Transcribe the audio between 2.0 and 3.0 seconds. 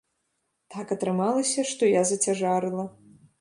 зацяжарыла.